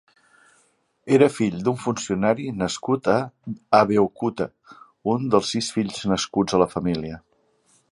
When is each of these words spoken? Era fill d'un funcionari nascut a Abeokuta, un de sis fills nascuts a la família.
Era 1.17 1.27
fill 1.33 1.57
d'un 1.67 1.75
funcionari 1.83 2.47
nascut 2.61 3.11
a 3.17 3.19
Abeokuta, 3.81 4.49
un 5.15 5.31
de 5.35 5.45
sis 5.51 5.71
fills 5.79 6.03
nascuts 6.15 6.59
a 6.59 6.65
la 6.67 6.71
família. 6.75 7.25